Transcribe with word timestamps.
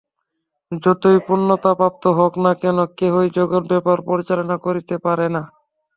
যতই 0.71 1.17
পূর্ণতাপ্রাপ্ত 1.25 2.03
হউক 2.17 2.33
না 2.43 2.51
কেন, 2.61 2.77
কেহই 2.97 3.27
জগৎ-ব্যাপার 3.37 3.97
পরিচালনা 4.09 4.55
করিতে 4.65 4.95
পারে 5.05 5.27
না। 5.29 5.41